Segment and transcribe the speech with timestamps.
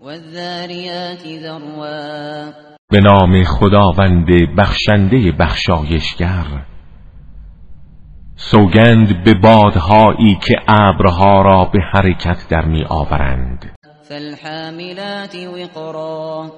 [0.00, 2.52] والذاریات ذروا.
[2.90, 4.26] به نام خداوند
[4.58, 6.66] بخشنده بخشایشگر.
[8.36, 13.74] سوگند به بادهایی که ابرها را به حرکت در می آورند
[14.08, 16.50] فالحاملات وقرا.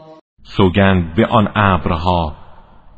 [0.42, 2.36] سوگند به آن ابرها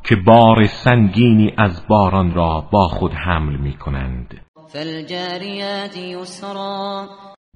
[0.05, 4.41] که بار سنگینی از باران را با خود حمل می کنند
[4.73, 7.07] فالجاریات یسرا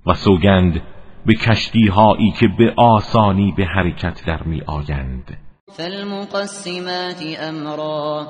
[0.06, 0.82] و سوگند
[1.26, 5.38] به کشتی هایی که به آسانی به حرکت در می آیند.
[5.76, 8.26] فالمقسمات امرا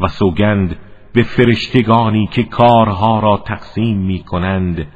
[0.00, 0.76] و سوگند
[1.12, 4.86] به فرشتگانی که کارها را تقسیم می کنند.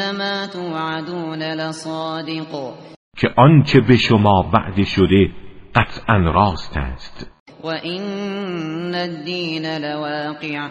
[0.00, 2.74] انما توعدون لصادق.
[3.16, 5.30] که آنچه به شما وعده شده
[5.74, 7.30] قطعا راست است.
[7.64, 10.68] و این الدین لواقع.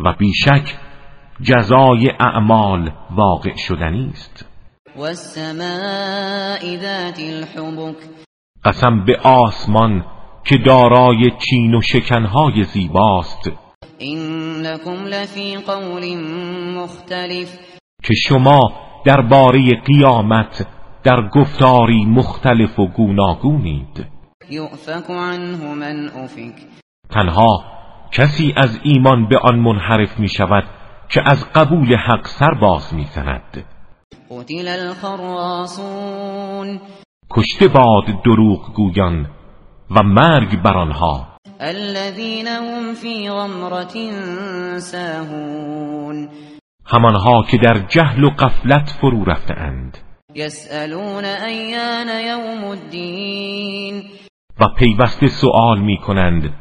[0.00, 0.76] و بیشک
[1.42, 4.46] جزای اعمال واقع شدنی است
[4.96, 7.96] والسماء ذات الحبك.
[8.64, 10.04] قسم به آسمان
[10.44, 13.50] که دارای چین و شکنهای زیباست.
[14.00, 16.16] انکم لفی قول
[16.76, 17.79] مختلف.
[18.02, 18.60] که شما
[19.04, 20.66] درباره قیامت
[21.04, 24.06] در گفتاری مختلف و گوناگونید.
[24.50, 26.54] یؤفک عنه من افک.
[27.10, 27.64] تنها
[28.12, 30.64] کسی از ایمان به آن منحرف می شود
[31.08, 33.64] که از قبول حق سر باز می زند
[34.30, 36.00] قتل الخراصون.
[37.30, 39.26] کشته باد دروغ گویان
[39.90, 41.26] و مرگ بر آنها.
[41.60, 44.10] الذين هم في غمرة
[44.78, 46.28] ساهون.
[46.92, 49.98] همانها که در جهل و قفلت فرو رفتهاند.
[50.34, 54.04] يسألون أيان يوم الدين
[54.60, 56.52] و پیوسته سؤال می کنند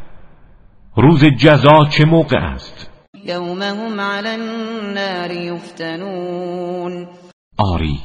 [0.96, 2.90] روز جزا چه موقع است؟
[3.26, 7.08] يوم هم على النار يفتنون
[7.58, 8.00] آری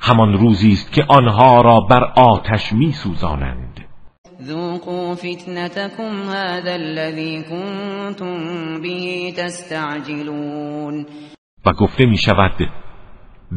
[0.00, 3.80] همان روزی است که آنها را بر آتش می سوزانند
[4.42, 8.36] ذوقوا فتنتكم هذا الذي كنتم
[8.82, 11.06] به تستعجلون.
[11.66, 12.70] و گفته می شود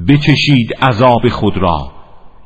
[0.07, 1.91] بچشید عذاب خود را.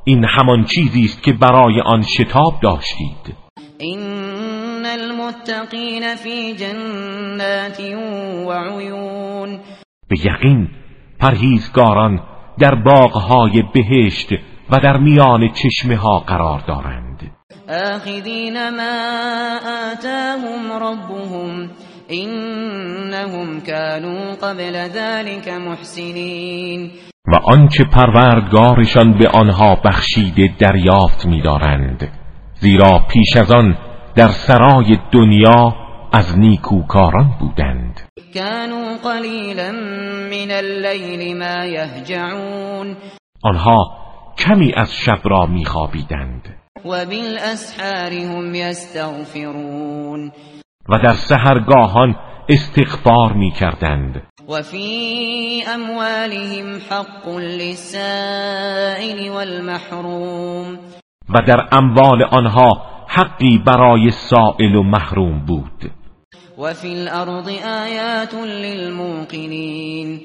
[0.03, 3.35] این همان چیزی است که برای آن شتاب داشتید.
[3.81, 7.79] إن المتقين في جنات
[8.47, 9.59] وعيون
[10.07, 10.69] به یقین
[11.19, 12.19] پرهیزگاران
[12.59, 14.29] در باغهای بهشت
[14.69, 17.31] و در میان چشمه ها قرار دارند.
[17.69, 19.57] آخذين ما
[19.91, 21.69] آتاهم ربهم
[22.11, 26.91] إنهم كانوا قبل ذلك محسنين.
[27.27, 32.11] و آنچه پروردگارشان به آنها بخشیده دریافت می‌دارند
[32.59, 33.77] زیرا پیش از آن
[34.15, 35.75] در سرای دنیا
[36.13, 38.01] از نیکوکاران بودند.
[38.33, 39.71] كانوا قليلا
[40.31, 42.97] من الليل ما يهجعون.
[43.43, 43.77] آنها
[44.37, 46.57] کمی از شب را میخوابیدند.
[46.85, 50.31] وبالأسحار هم يستغفرون
[50.91, 52.15] و در سحرگاهان
[52.49, 54.21] استغفار می‌کردند.
[54.49, 60.79] وفي أموالهم حق للسائل والمحروم.
[61.29, 62.69] و در اموال آنها
[63.07, 65.91] حقی برای سائل و محروم بود.
[66.57, 70.21] وفي الأرض آيات للموقنين.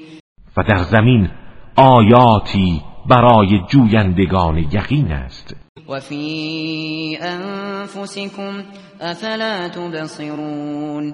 [0.57, 1.29] و در زمین
[1.75, 5.66] آیاتی برای جویندگان یقین است.
[5.89, 8.63] وفي أنفسكم
[9.01, 11.13] أفلا تبصرون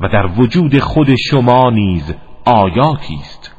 [0.00, 3.52] و در وجود خود شما نیز آیاتی است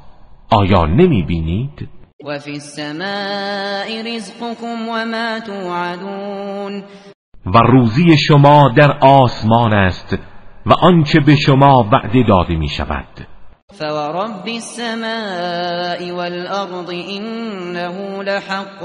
[0.51, 1.90] آیا نمی بینید؟
[2.25, 6.84] وفي السماء رزقكم وما توعدون
[7.45, 10.17] و روزی شما در آسمان است
[10.66, 13.28] و آنچه به شما وعده داده می شود
[13.81, 18.84] فورب السماء والأرض إنه لحق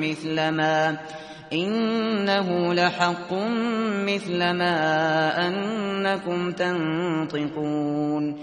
[0.00, 0.98] مثل ما
[1.52, 3.32] إنه لحق
[4.08, 4.76] مثل ما
[5.48, 8.36] أنكم تنطقون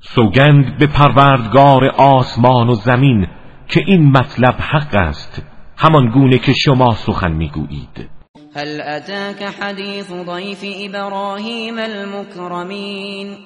[0.00, 3.26] سوگند به پروردگار آسمان و زمین
[3.68, 5.42] که این مطلب حق است
[5.76, 8.10] همان گونه که شما سخن می‌گویید.
[8.56, 13.36] هل أتاك حديث ضيف إبراهيم المكرمين؟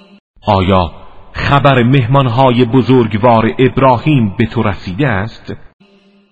[0.47, 1.02] آیا
[1.33, 5.55] خبر مهمانهای بزرگوار ابراهیم به تو رسیده است؟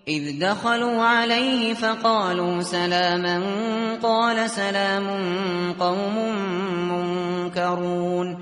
[0.08, 3.40] إذ دخلوا عليه فقالوا سلاما
[4.02, 5.06] قال سلام
[5.78, 6.16] قوم
[6.90, 8.36] منكرون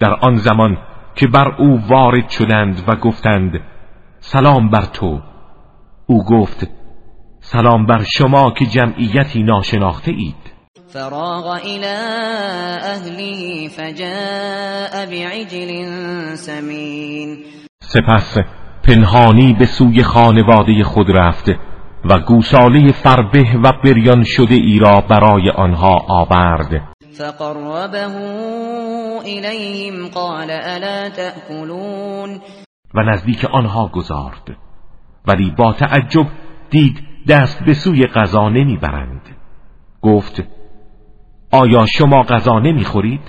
[0.00, 0.78] در آن زمان
[1.14, 3.60] که بر او وارد شدند و گفتند
[4.20, 5.20] سلام بر تو.
[6.06, 6.68] او گفت
[7.40, 10.53] سلام بر شما که جمعیتی ناشناخته اید
[10.94, 11.96] فراغ الى
[12.94, 15.70] اهله فجاء بعجل
[16.34, 17.38] سمین
[17.82, 18.38] سپس
[18.82, 21.48] پنهانی به سوی خانواده خود رفت
[22.04, 26.82] و گوساله فربه و بریان شده ای را برای آنها آورد.
[27.18, 28.06] فقربه
[29.26, 32.40] الیهم قال الا تأکلون
[32.94, 34.56] و نزدیک آنها گذارد.
[35.28, 36.26] ولی با تعجب
[36.70, 36.98] دید
[37.28, 39.22] دست به سوی غذا نمی‌برند.
[40.02, 40.42] گفت
[41.62, 43.20] آیا شما غذا نمی‌خورید؟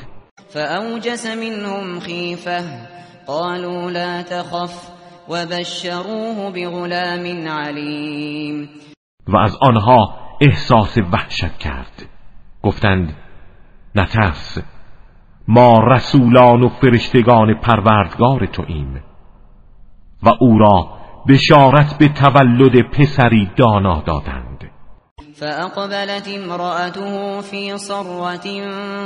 [0.53, 2.63] فاوجس منهم خیفه
[3.27, 4.89] قالوا لا تخف
[5.29, 8.69] وبشروه بغلام علیم
[9.27, 12.09] و از آنها احساس وحشت کرد.
[12.63, 13.15] گفتند
[13.95, 14.57] نترس
[15.47, 19.03] ما رسولان و فرشتگان پروردگار تو ایم
[20.23, 20.89] و او را
[21.29, 24.44] بشارت به تولد پسری دانا دادند.
[25.39, 28.47] فأقبلت امرأته في صرة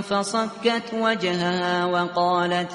[0.02, 2.74] فصكت وجهها وقالت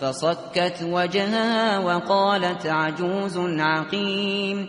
[0.00, 4.68] فصكت وجهها وقالت عجوز عقیم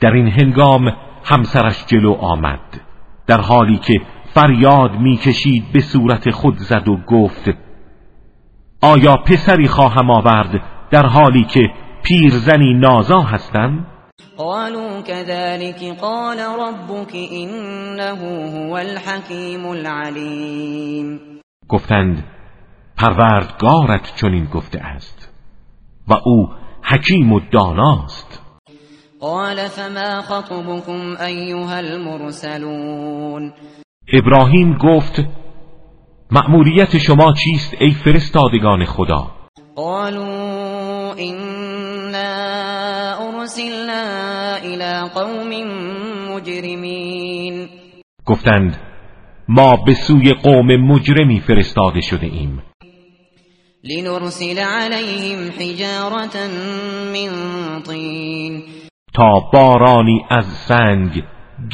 [0.00, 0.92] در این هنگام
[1.24, 2.80] همسرش جلو آمد.
[3.26, 4.00] در حالی که
[4.34, 7.50] فریاد می‌کشید به صورت خود زد و گفت
[8.82, 11.60] آیا پسری خواهم آورد در حالی که
[12.02, 13.86] پیرزنی نازا هستم؟
[14.38, 18.20] قالوا كذلك قال ربك انه
[18.56, 21.20] هو الحكيم العليم.
[21.68, 22.24] گفتند
[22.96, 25.32] پروردگارت چنین گفته است
[26.08, 26.48] و او
[26.82, 28.42] حکیم و داناست.
[29.20, 33.52] قال فما خطبكم ایها المرسلون؟
[34.12, 35.20] ابراهیم گفت
[36.30, 39.26] مأموریت شما چیست ای فرستادگان خدا؟
[39.76, 40.37] قالوا
[43.48, 45.50] ارسلنا الى قوم
[46.32, 47.68] مجرمین
[48.26, 48.76] گفتند
[49.48, 52.62] ما به سوی قوم مجرمی فرستاده شده ایم.
[53.84, 56.36] لنرسل عليهم حجارة
[57.12, 57.32] من
[57.82, 58.62] طین
[59.14, 61.22] تا بارانی از سنگ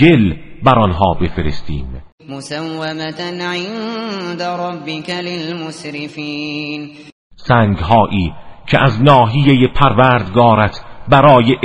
[0.00, 2.03] گل بر آنها بفرستیم.
[2.29, 6.91] مسومة عند ربك للمسرفین
[7.37, 8.32] سنگهایی
[8.67, 11.56] که از ناحیه پروردگارت برای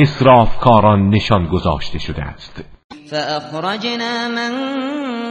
[0.60, 2.64] کاران نشان گذاشته شده است.
[3.12, 4.52] فاخرجنا من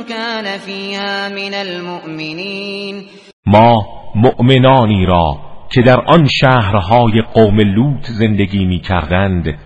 [0.08, 3.04] كان فيها من المؤمنین
[3.46, 5.36] ما مؤمنانی را
[5.70, 9.58] که در آن شهرهای قوم لوط زندگی می کردند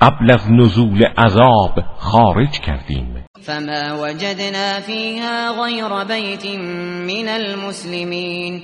[0.00, 3.24] قبل از نزول عذاب خارج کردیم.
[3.42, 6.46] فما وجدنا فيها غیر بیت
[7.06, 8.62] من المسلمین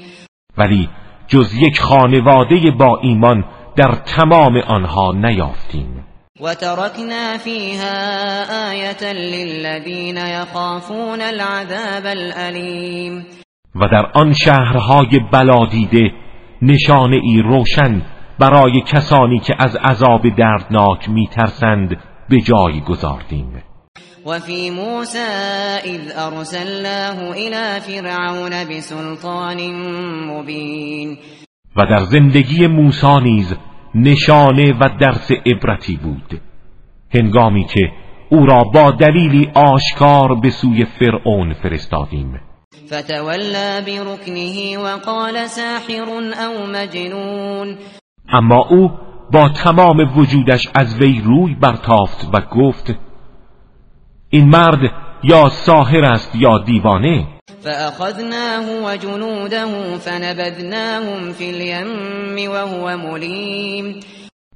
[0.58, 0.88] ولی
[1.28, 3.44] جز یک خانواده با ایمان
[3.76, 6.04] در تمام آنها نیافتیم.
[6.40, 13.26] و ترکنا فیها آیتا للذین یخافون العذاب الالیم
[13.74, 16.12] و در آن شهرهای بلادیده
[16.62, 18.02] نشانه ای روشن
[18.38, 21.96] برای کسانی که از عذاب دردناک میترسند
[22.28, 23.62] به جای گذاردیم.
[24.26, 25.18] و فی موسی
[25.84, 29.56] اذ ارسلناه الى فرعون بسلطان
[30.30, 31.18] مبین
[31.76, 33.56] و در زندگی موسی نیز
[33.94, 36.40] نشانه و درس عبرتی بود.
[37.14, 37.92] هنگامی که
[38.30, 42.40] او را با دلیلی آشکار به سوی فرعون فرستادیم.
[42.86, 46.08] فتولى بركنه وقال ساحر
[46.48, 47.76] او مجنون.
[48.28, 48.90] اما او
[49.32, 52.94] با تمام وجودش از وی روی برتافت و گفت
[54.30, 57.26] این مرد یا ساحر است یا دیوانه؟
[57.64, 64.00] فأخذناه وجنوده فنبذناهم في اليم وهو ملیم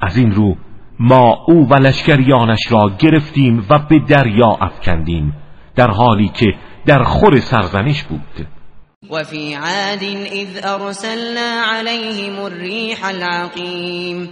[0.00, 0.56] از این رو
[0.98, 5.34] ما او و لشکریانش را گرفتیم و به دریا افکندیم
[5.76, 6.46] در حالی که
[6.86, 8.46] در خور سرزنش بود.
[9.10, 14.28] و فی عاد اذ ارسلنا علیهم الریح العقیم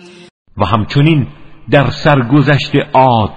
[0.57, 1.27] و همچنین
[1.71, 3.37] در سرگذشت عاد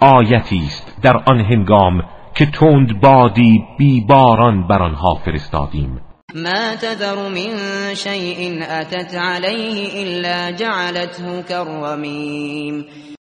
[0.00, 2.02] آیتی است در آن هنگام
[2.34, 6.00] که تند بادی بی باران بر آنها فرستادیم.
[6.34, 12.84] ما تذر من شیء اتت علیه الا جعلته کرمیم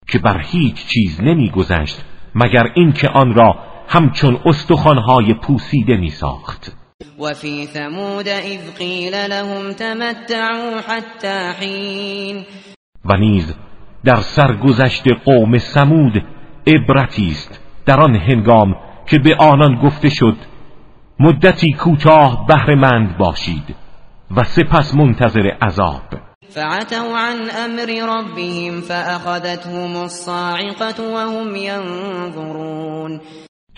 [0.07, 3.55] که بر هیچ چیز نمیگذشت مگر اینکه آن را
[3.87, 6.75] همچون استخوانهای پوسیده می ساخت
[7.19, 12.45] و فی ثمود اذ قیل لهم تمتعوا حتی حین
[13.05, 13.55] و نیز
[14.05, 16.23] در سرگذشت قوم سمود
[16.67, 18.75] عبرتی است در آن هنگام
[19.07, 20.37] که به آنان گفته شد
[21.19, 23.75] مدتی کوتاه بهرهمند باشید
[24.37, 26.01] و سپس منتظر عذاب.
[26.49, 33.21] فعتوا عن امر ربهم فاخذتهم الصاعقه وهم ينظرون.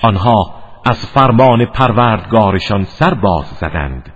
[0.03, 0.55] آنها
[0.85, 4.13] از فرمان پروردگارشان سر باز زدند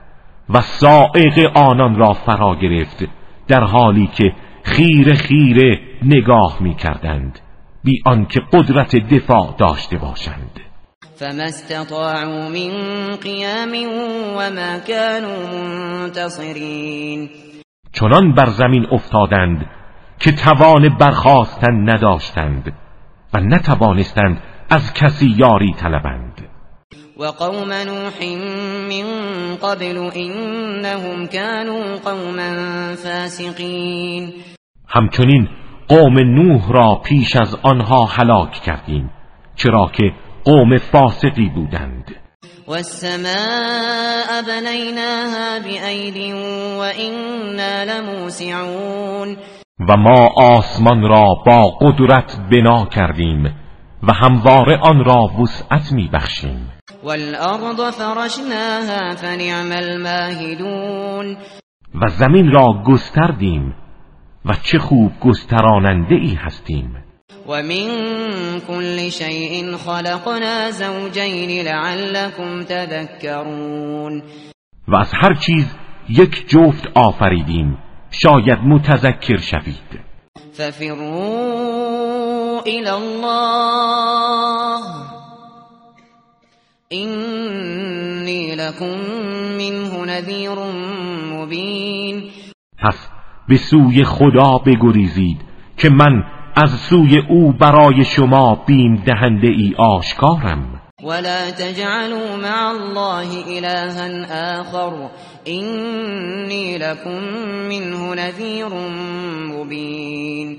[0.49, 3.07] و سائق آنان را فرا گرفت
[3.47, 7.39] در حالی که خیر خیره نگاه می کردند
[7.83, 10.62] بی آنکه قدرت دفاع داشته باشند.
[11.15, 12.71] فما استطاعوا من
[13.15, 13.71] قیام
[14.37, 17.29] وما كانوا منتصرین
[17.93, 19.65] چنان بر زمین افتادند
[20.19, 22.73] که توان برخواستن نداشتند
[23.33, 26.49] و نتوانستند از کسی یاری طلبند.
[27.17, 28.23] وقوم نوح
[28.89, 29.07] من
[29.55, 34.33] قبل انهم كانوا قوما فاسقین
[34.87, 35.49] همچنین
[35.87, 39.09] قوم نوح را پیش از آنها هلاک کردیم
[39.55, 40.11] چرا که
[40.45, 42.15] قوم فاسقی بودند.
[42.67, 46.33] والسماء بنيناها بأيد
[46.79, 49.37] وإنا لموسعون.
[49.89, 53.45] و ما آسمان را با قدرت بنا کردیم
[54.03, 56.71] و همواره آن را وسعت می بخشیم
[57.03, 61.37] والارض فرشناها فنعم الماهدون.
[61.95, 63.75] و زمین را گستردیم
[64.45, 67.02] و چه خوب گستراننده ای هستیم.
[67.47, 67.87] و من
[68.67, 74.23] كل شيء خلقنا زوجين لعلكم تذكرون
[74.87, 75.65] و از هر چیز
[76.09, 77.77] یک جفت آفریدیم.
[78.11, 80.03] شاید متذکر شوید.
[80.53, 81.83] ففروا
[82.61, 84.81] الى الله
[86.89, 88.95] اینی لكم
[89.57, 90.55] منه نذیر
[91.33, 92.23] مبین
[92.79, 93.07] پس
[93.49, 95.41] به سوی خدا بگریزید
[95.77, 96.23] که من
[96.55, 100.81] از سوی او برای شما بیم دهنده ای آشکارم.
[101.03, 105.09] ولا تجعلوا مع الله إلها آخر
[105.47, 107.19] إني لكم
[107.69, 108.67] منه نذیر
[109.51, 110.57] مبین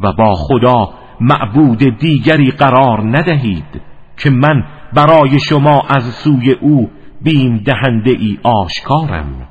[0.00, 3.80] و با خدا معبود دیگری قرار ندهید
[4.16, 6.90] که من برای شما از سوی او
[7.22, 9.48] بیم دهنده ای آشکارم.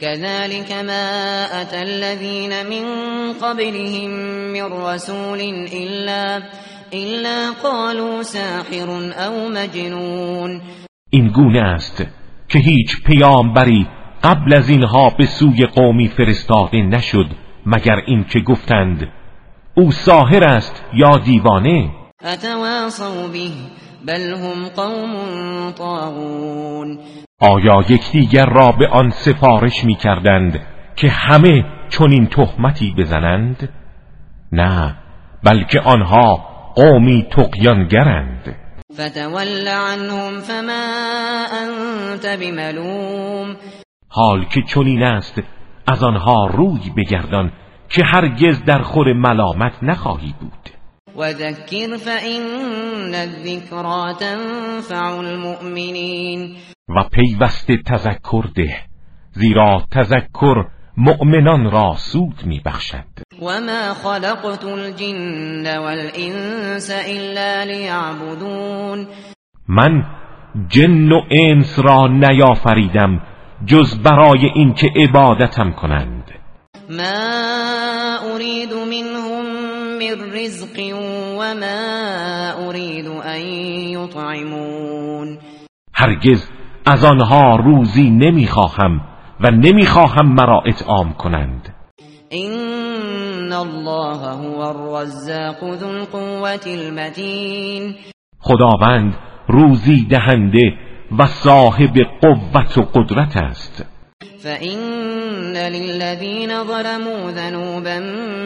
[0.00, 2.84] كذلك ما أتى الذين من
[3.32, 4.10] قبلهم
[4.52, 5.40] من رسول
[5.72, 6.42] إلا,
[6.94, 10.60] إلا قالوا ساحر أو مجنون.
[11.10, 12.06] این گونه است
[12.48, 13.86] که هیچ پیامبری
[14.24, 17.26] قبل از اینها به سوی قومی فرستاده نشد
[17.66, 19.08] مگر اینکه گفتند
[19.76, 21.90] او ساحر است یا دیوانه؟
[22.24, 23.50] اتواصوا به
[24.06, 26.98] بل هم قوم طاغون.
[27.40, 30.60] آیا یکدیگر را به آن سفارش می کردند
[30.96, 33.68] که همه چنین تهمتی بزنند؟
[34.52, 34.96] نه
[35.44, 36.34] بلکه آنها
[36.74, 38.56] قومی تقیانگرند
[38.94, 43.56] فتول عنهم فما انت بملوم.
[44.08, 45.42] حال که چنین است
[45.86, 47.52] از آنها روی بگردان
[47.88, 50.79] که هرگز در خور ملامت نخواهی بود.
[51.16, 56.56] و ذکر فإن الذکرى تنفع المؤمنین
[56.88, 58.76] و پیوسته تذکر ده
[59.32, 60.64] زیرا تذکر
[60.96, 63.04] مؤمنان را سود می بخشد
[63.42, 69.06] و ما خلقت الجن والانس الا لیعبدون
[69.68, 70.04] من
[70.68, 73.20] جن و انس را نیافریدم
[73.66, 76.24] جز برای اینکه عبادتم کنند.
[76.90, 79.69] ما اريد منهم
[80.00, 80.76] من رزق
[81.38, 83.40] وما اريد ان
[83.96, 85.38] يطعمون.
[85.94, 86.50] هرگز
[86.86, 89.00] از آنها روزی نمی‌خواهم
[89.40, 91.74] و نمی‌خواهم مرا اطعام کنند.
[92.28, 97.94] این الله هو الرزاق ذو القوة المتین
[98.38, 99.14] خداوند
[99.48, 100.72] روزی دهنده
[101.18, 103.99] و صاحب قوت و قدرت است.
[104.44, 104.78] فإن
[105.56, 107.98] للذين ظلموا ذنوبا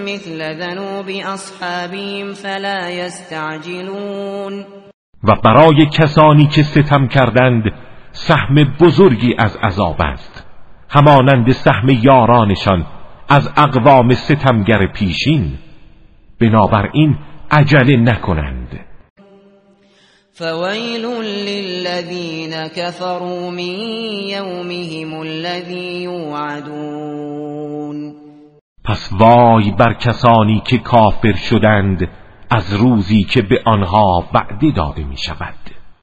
[0.04, 4.64] مثل ذنوب أصحابهم فلا يستعجلون
[5.24, 7.62] و برای کسانی که ستم کردند
[8.12, 10.46] سهم بزرگی از عذاب است.
[10.90, 12.86] همانند سهم یارانشان
[13.28, 15.52] از اقوام ستمگر پیشین.
[16.40, 17.18] بنابراین
[17.50, 18.80] عجله نکنند.
[20.36, 21.04] فویل
[21.46, 23.74] للذین كفروا من
[24.28, 27.44] یومهم الذی یوعدون
[28.84, 32.08] پس وای بر کسانی که کافر شدند
[32.50, 35.63] از روزی که به آنها وعده داده می شود